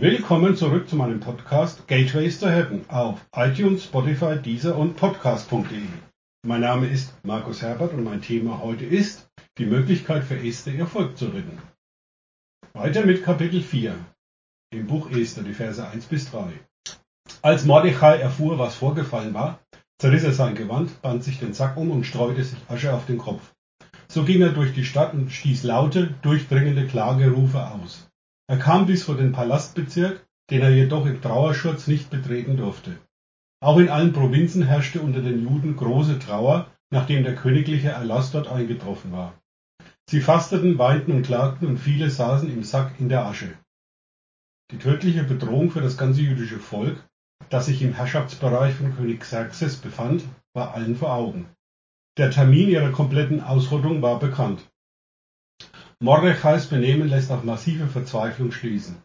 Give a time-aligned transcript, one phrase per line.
[0.00, 5.82] Willkommen zurück zu meinem Podcast Gateways to Heaven auf iTunes, Spotify, Deezer und Podcast.de.
[6.46, 10.86] Mein Name ist Markus Herbert und mein Thema heute ist die Möglichkeit für Esther ihr
[10.86, 11.58] Volk zu retten.
[12.74, 13.96] Weiter mit Kapitel 4
[14.70, 16.52] im Buch Esther, die Verse 1 bis 3.
[17.42, 19.58] Als Mordechai erfuhr, was vorgefallen war,
[20.00, 23.18] zerriss er sein Gewand, band sich den Sack um und streute sich Asche auf den
[23.18, 23.52] Kopf.
[24.06, 28.07] So ging er durch die Stadt und stieß laute, durchdringende Klagerufe aus.
[28.48, 32.96] Er kam bis vor den Palastbezirk, den er jedoch im Trauerschutz nicht betreten durfte.
[33.60, 38.48] Auch in allen Provinzen herrschte unter den Juden große Trauer, nachdem der königliche Erlass dort
[38.48, 39.34] eingetroffen war.
[40.08, 43.52] Sie fasteten, weinten und klagten und viele saßen im Sack in der Asche.
[44.70, 47.06] Die tödliche Bedrohung für das ganze jüdische Volk,
[47.50, 50.24] das sich im Herrschaftsbereich von König Xerxes befand,
[50.54, 51.48] war allen vor Augen.
[52.16, 54.66] Der Termin ihrer kompletten Ausrottung war bekannt.
[56.00, 59.02] Mordechais Benehmen lässt auf massive Verzweiflung schließen.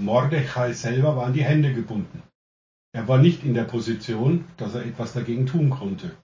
[0.00, 2.24] Mordechai selber war an die Hände gebunden.
[2.92, 6.16] Er war nicht in der Position, dass er etwas dagegen tun konnte.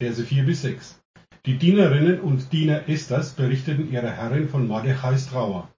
[0.00, 1.02] Verse 4 bis 6.
[1.44, 5.70] Die Dienerinnen und Diener Esthers berichteten ihrer Herrin von Mordechais Trauer.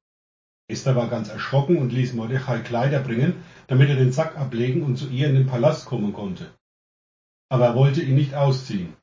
[0.69, 4.97] Esther war ganz erschrocken und ließ Mordechai Kleider bringen, damit er den Sack ablegen und
[4.97, 6.55] zu ihr in den Palast kommen konnte.
[7.49, 8.95] Aber er wollte ihn nicht ausziehen.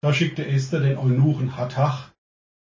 [0.00, 2.10] Da schickte Esther den Eunuchen Hattach,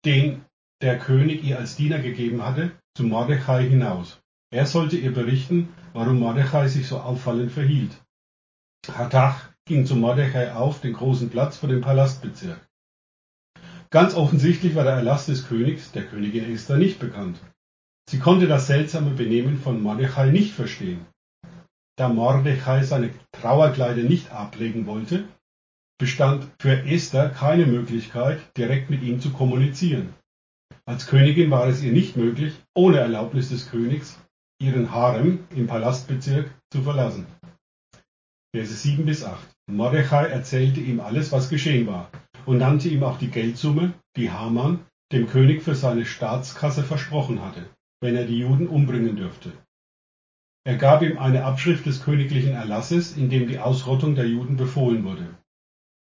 [0.05, 0.45] den
[0.83, 4.21] der König ihr als Diener gegeben hatte, zu Mordechai hinaus.
[4.53, 7.93] Er sollte ihr berichten, warum Mordechai sich so auffallend verhielt.
[8.89, 12.67] Hattach ging zu Mordechai auf den großen Platz vor dem Palastbezirk.
[13.91, 17.41] Ganz offensichtlich war der Erlass des Königs, der Königin Esther, nicht bekannt.
[18.09, 21.07] Sie konnte das seltsame Benehmen von Mordechai nicht verstehen.
[21.97, 25.29] Da Mordechai seine Trauerkleider nicht ablegen wollte,
[25.99, 30.15] bestand für Esther keine Möglichkeit, direkt mit ihm zu kommunizieren.
[30.87, 34.19] Als Königin war es ihr nicht möglich, ohne Erlaubnis des Königs,
[34.61, 37.27] ihren Harem im Palastbezirk zu verlassen.
[38.55, 39.39] Verse 7 bis 8.
[39.71, 42.11] Mordechai erzählte ihm alles, was geschehen war,
[42.47, 44.81] und nannte ihm auch die Geldsumme, die Haman
[45.13, 47.69] dem König für seine Staatskasse versprochen hatte,
[48.01, 49.53] wenn er die Juden umbringen dürfte.
[50.65, 55.05] Er gab ihm eine Abschrift des königlichen Erlasses, in dem die Ausrottung der Juden befohlen
[55.05, 55.37] wurde.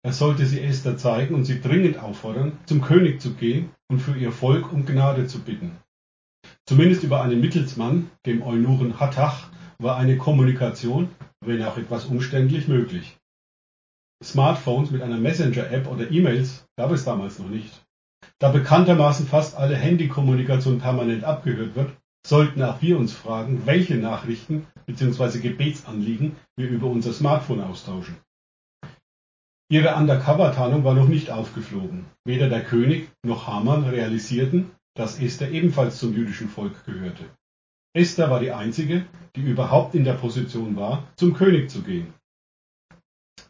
[0.05, 4.17] Er sollte sie Esther zeigen und sie dringend auffordern, zum König zu gehen und für
[4.17, 5.77] ihr Volk um Gnade zu bitten.
[6.67, 9.49] Zumindest über einen Mittelsmann, dem Eunuchen Hattach,
[9.79, 11.11] war eine Kommunikation,
[11.41, 13.17] wenn auch etwas umständlich, möglich.
[14.25, 17.85] Smartphones mit einer Messenger-App oder E-Mails gab es damals noch nicht.
[18.39, 21.93] Da bekanntermaßen fast alle Handykommunikation permanent abgehört wird,
[22.27, 25.39] sollten auch wir uns fragen, welche Nachrichten bzw.
[25.39, 28.17] Gebetsanliegen wir über unser Smartphone austauschen.
[29.69, 32.07] Ihre Undercover-Tarnung war noch nicht aufgeflogen.
[32.25, 37.25] Weder der König noch Haman realisierten, dass Esther ebenfalls zum jüdischen Volk gehörte.
[37.93, 42.15] Esther war die einzige, die überhaupt in der Position war, zum König zu gehen.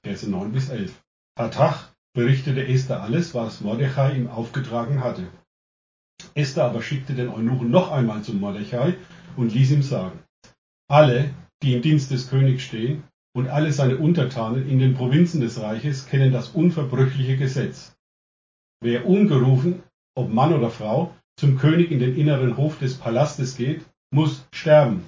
[0.02, 0.94] Verse 9 bis 11.
[1.38, 5.26] Hattach berichtete Esther alles, was Mordechai ihm aufgetragen hatte.
[6.34, 8.94] Esther aber schickte den Eunuchen noch einmal zu Mordechai
[9.36, 10.18] und ließ ihm sagen,
[10.88, 13.04] alle, die im Dienst des Königs stehen,
[13.36, 17.94] und alle seine Untertanen in den Provinzen des Reiches kennen das unverbrüchliche Gesetz.
[18.80, 19.82] Wer ungerufen,
[20.16, 25.04] ob Mann oder Frau, zum König in den inneren Hof des Palastes geht, muss sterben.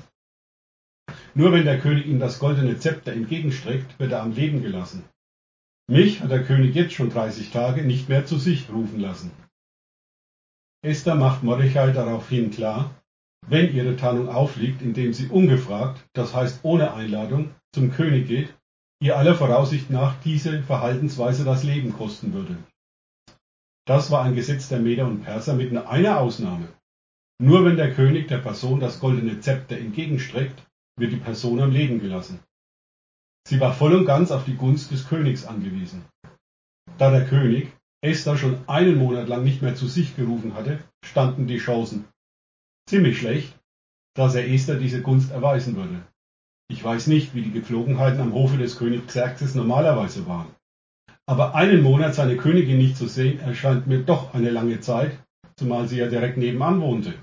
[1.34, 5.04] Nur wenn der König ihm das goldene Zepter entgegenstreckt, wird er am Leben gelassen.
[5.86, 9.30] Mich hat der König jetzt schon 30 Tage nicht mehr zu sich rufen lassen.
[10.82, 12.94] Esther macht Mordechai daraufhin klar,
[13.48, 18.54] wenn ihre Tarnung aufliegt, indem sie ungefragt, das heißt ohne Einladung, zum König geht,
[19.00, 22.56] ihr aller Voraussicht nach diese Verhaltensweise das Leben kosten würde.
[23.86, 26.68] Das war ein Gesetz der Meder und Perser mit nur einer Ausnahme.
[27.40, 30.66] Nur wenn der König der Person das goldene Zepter entgegenstreckt,
[30.98, 32.40] wird die Person am Leben gelassen.
[33.46, 36.04] Sie war voll und ganz auf die Gunst des Königs angewiesen.
[36.98, 37.72] Da der König
[38.02, 42.04] Esther schon einen Monat lang nicht mehr zu sich gerufen hatte, standen die Chancen
[42.88, 43.58] ziemlich schlecht,
[44.14, 46.02] dass er Esther diese Gunst erweisen würde.
[46.70, 50.54] Ich weiß nicht, wie die Gepflogenheiten am Hofe des Königs Xerxes normalerweise waren.
[51.26, 55.18] Aber einen Monat seine Königin nicht zu sehen, erscheint mir doch eine lange Zeit,
[55.56, 57.14] zumal sie ja direkt nebenan wohnte.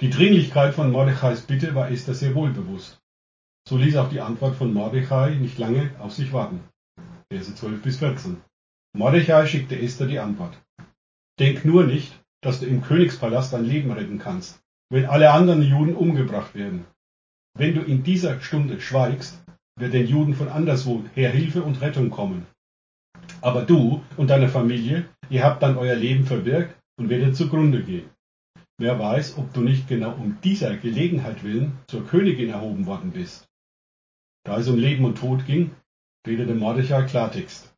[0.00, 3.00] Die Dringlichkeit von Mordechais Bitte war Esther sehr wohl bewusst.
[3.68, 6.60] So ließ auch die Antwort von Mordechai nicht lange auf sich warten.
[7.30, 8.40] Verse 12 bis 14.
[8.96, 10.56] Mordechai schickte Esther die Antwort.
[11.38, 14.60] Denk nur nicht, dass du im Königspalast dein Leben retten kannst,
[14.90, 16.86] wenn alle anderen Juden umgebracht werden.
[17.56, 19.42] Wenn du in dieser Stunde schweigst,
[19.78, 22.46] wird den Juden von anderswo her Hilfe und Rettung kommen.
[23.40, 28.08] Aber du und deine Familie, ihr habt dann euer Leben verwirkt und werdet zugrunde gehen.
[28.78, 33.46] Wer weiß, ob du nicht genau um dieser Gelegenheit willen zur Königin erhoben worden bist.
[34.44, 35.72] Da es um Leben und Tod ging,
[36.26, 37.74] redete Mordechai Klartext.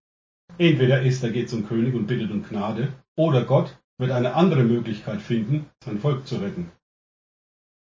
[0.58, 5.20] Entweder Esther geht zum König und bittet um Gnade, oder Gott wird eine andere Möglichkeit
[5.20, 6.70] finden, sein Volk zu retten.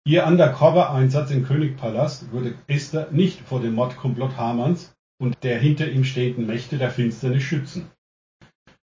[0.06, 6.06] Ihr Undercover-Einsatz im Königpalast würde Esther nicht vor dem Mordkomplott Hamanns und der hinter ihm
[6.06, 7.92] stehenden Mächte der Finsternis schützen.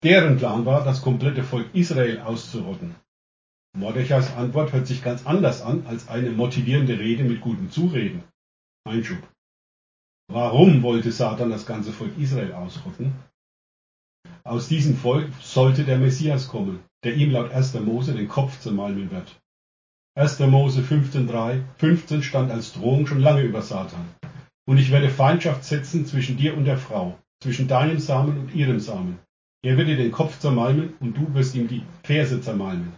[0.05, 2.95] Deren Plan war, das komplette Volk Israel auszurotten.
[3.77, 8.23] Mordechais Antwort hört sich ganz anders an als eine motivierende Rede mit guten Zureden.
[8.85, 9.19] Einschub.
[10.29, 13.13] Warum wollte Satan das ganze Volk Israel ausrotten?
[14.45, 17.75] Aus diesem Volk sollte der Messias kommen, der ihm laut 1.
[17.81, 19.41] Mose den Kopf zermalmen wird.
[20.17, 20.41] 1.
[20.41, 24.09] Mose 15,3, 15 stand als Drohung schon lange über Satan.
[24.67, 28.81] Und ich werde Feindschaft setzen zwischen dir und der Frau, zwischen deinem Samen und ihrem
[28.81, 29.19] Samen.
[29.63, 32.93] Er wird dir den Kopf zermalmen und du wirst ihm die Ferse zermalmen.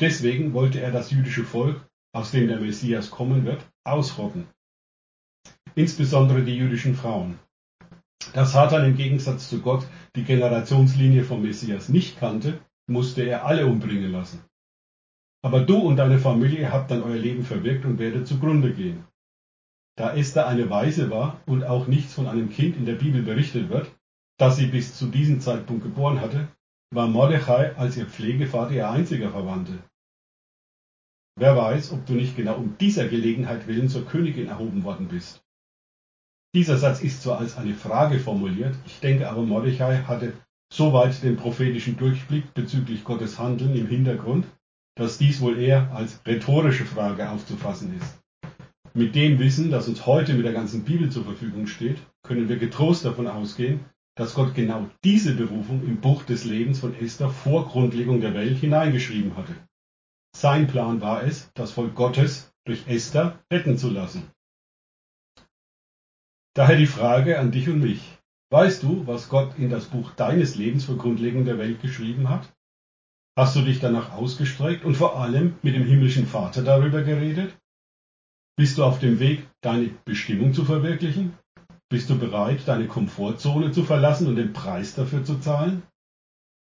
[0.00, 4.46] Deswegen wollte er das jüdische Volk, aus dem der Messias kommen wird, ausrotten.
[5.74, 7.38] Insbesondere die jüdischen Frauen.
[8.32, 9.86] Da Satan im Gegensatz zu Gott
[10.16, 14.44] die Generationslinie vom Messias nicht kannte, musste er alle umbringen lassen.
[15.42, 19.04] Aber du und deine Familie habt dann euer Leben verwirkt und werdet zugrunde gehen.
[19.96, 23.68] Da Esther eine Weise war und auch nichts von einem Kind in der Bibel berichtet
[23.68, 23.90] wird,
[24.38, 26.48] das sie bis zu diesem Zeitpunkt geboren hatte,
[26.92, 29.78] war Mordechai als ihr Pflegevater ihr einziger Verwandte.
[31.38, 35.42] Wer weiß, ob du nicht genau um dieser Gelegenheit willen zur Königin erhoben worden bist.
[36.54, 40.32] Dieser Satz ist zwar als eine Frage formuliert, ich denke aber Mordechai hatte
[40.72, 44.46] soweit den prophetischen Durchblick bezüglich Gottes Handeln im Hintergrund,
[44.96, 48.18] dass dies wohl eher als rhetorische Frage aufzufassen ist.
[48.94, 52.56] Mit dem Wissen, das uns heute mit der ganzen Bibel zur Verfügung steht, können wir
[52.56, 53.80] getrost davon ausgehen,
[54.16, 58.58] dass Gott genau diese Berufung im Buch des Lebens von Esther vor Grundlegung der Welt
[58.58, 59.54] hineingeschrieben hatte.
[60.34, 64.30] Sein Plan war es, das Volk Gottes durch Esther retten zu lassen.
[66.54, 68.18] Daher die Frage an dich und mich.
[68.52, 72.54] Weißt du, was Gott in das Buch deines Lebens vor Grundlegung der Welt geschrieben hat?
[73.36, 77.58] Hast du dich danach ausgestreckt und vor allem mit dem himmlischen Vater darüber geredet?
[78.56, 81.36] Bist du auf dem Weg, deine Bestimmung zu verwirklichen?
[81.90, 85.82] Bist du bereit, deine Komfortzone zu verlassen und den Preis dafür zu zahlen?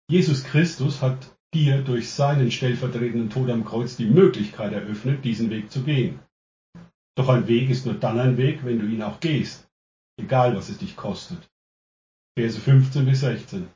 [0.08, 5.70] Jesus Christus hat dir durch seinen stellvertretenden Tod am Kreuz die Möglichkeit eröffnet, diesen Weg
[5.70, 6.20] zu gehen.
[7.16, 9.68] Doch ein Weg ist nur dann ein Weg, wenn du ihn auch gehst,
[10.18, 11.48] egal was es dich kostet.
[12.36, 13.68] Verse 15 bis 16.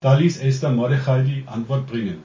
[0.00, 2.24] Da ließ Esther Mordechai die Antwort bringen.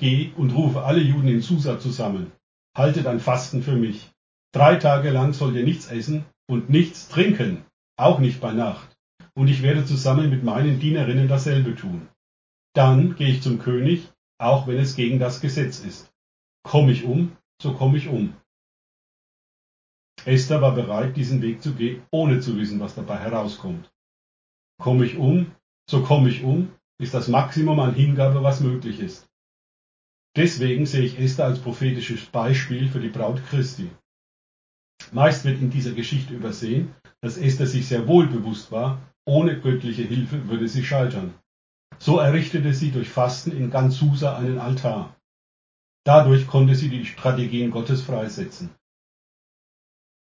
[0.00, 2.32] Geh und rufe alle Juden in Susa zusammen.
[2.76, 4.10] Haltet ein Fasten für mich.
[4.52, 7.64] Drei Tage lang sollt ihr nichts essen und nichts trinken,
[7.96, 8.96] auch nicht bei Nacht,
[9.34, 12.08] und ich werde zusammen mit meinen Dienerinnen dasselbe tun.
[12.74, 14.08] Dann gehe ich zum König,
[14.38, 16.10] auch wenn es gegen das Gesetz ist.
[16.62, 18.34] Komm ich um, so komme ich um.
[20.24, 23.90] Esther war bereit, diesen Weg zu gehen, ohne zu wissen, was dabei herauskommt.
[24.80, 25.52] Komme ich um,
[25.90, 29.28] so komme ich um, ist das Maximum an Hingabe, was möglich ist.
[30.36, 33.90] Deswegen sehe ich Esther als prophetisches Beispiel für die Braut Christi.
[35.12, 40.02] Meist wird in dieser Geschichte übersehen, dass Esther sich sehr wohl bewusst war, ohne göttliche
[40.02, 41.34] Hilfe würde sie scheitern.
[41.98, 45.16] So errichtete sie durch Fasten in ganz Susa einen Altar.
[46.04, 48.70] Dadurch konnte sie die Strategien Gottes freisetzen.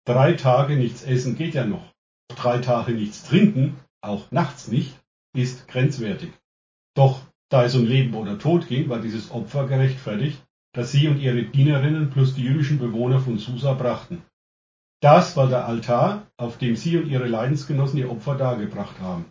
[0.06, 1.94] Drei Tage nichts essen geht ja noch.
[2.28, 5.00] Drei Tage nichts trinken, auch nachts nicht,
[5.34, 6.32] ist grenzwertig.
[6.96, 10.44] Doch da es um Leben oder Tod ging, war dieses Opfer gerechtfertigt,
[10.74, 14.24] das sie und ihre Dienerinnen plus die jüdischen Bewohner von Susa brachten.
[15.02, 19.26] Das war der Altar, auf dem Sie und Ihre Leidensgenossen Ihr Opfer dargebracht haben.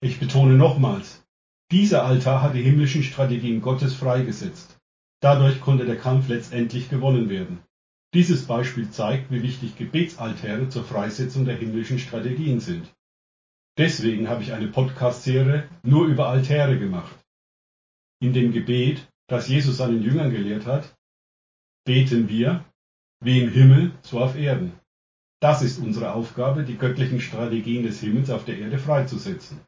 [0.00, 1.22] Ich betone nochmals,
[1.70, 4.78] dieser Altar hat die himmlischen Strategien Gottes freigesetzt.
[5.20, 7.62] Dadurch konnte der Kampf letztendlich gewonnen werden.
[8.14, 12.86] Dieses Beispiel zeigt, wie wichtig Gebetsaltäre zur Freisetzung der himmlischen Strategien sind.
[13.76, 17.18] Deswegen habe ich eine Podcast-Serie nur über Altäre gemacht.
[18.20, 20.96] In dem Gebet, das Jesus seinen Jüngern gelehrt hat,
[21.84, 22.64] beten wir,
[23.20, 24.78] wie im Himmel, so auf Erden.
[25.40, 29.60] Das ist unsere Aufgabe, die göttlichen Strategien des Himmels auf der Erde freizusetzen.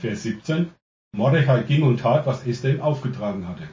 [0.00, 0.70] Vers 17.
[1.12, 3.68] Mordechai ging und tat, was Esther ihm aufgetragen hatte.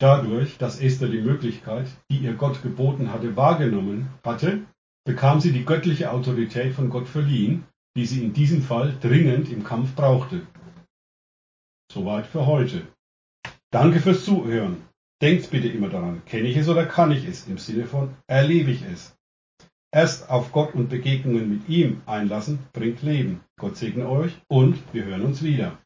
[0.00, 4.64] Dadurch, dass Esther die Möglichkeit, die ihr Gott geboten hatte, wahrgenommen hatte,
[5.04, 7.64] bekam sie die göttliche Autorität von Gott verliehen,
[7.96, 10.46] die sie in diesem Fall dringend im Kampf brauchte.
[11.92, 12.86] Soweit für heute.
[13.70, 14.82] Danke fürs Zuhören.
[15.20, 17.46] Denkt bitte immer daran, kenne ich es oder kann ich es?
[17.46, 19.16] Im Sinne von erlebe ich es.
[19.94, 23.40] Erst auf Gott und Begegnungen mit ihm einlassen bringt Leben.
[23.58, 25.78] Gott segne euch und wir hören uns wieder.